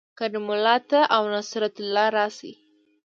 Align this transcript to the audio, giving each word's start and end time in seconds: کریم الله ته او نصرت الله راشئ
کریم 0.17 0.47
الله 0.53 0.77
ته 0.89 0.99
او 1.15 1.23
نصرت 1.35 1.75
الله 1.83 2.05
راشئ 2.17 2.53